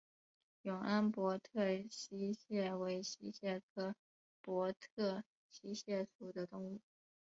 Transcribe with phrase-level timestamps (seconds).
[0.63, 3.93] 永安博特溪蟹为溪蟹科
[4.41, 6.81] 博特溪蟹属的动物。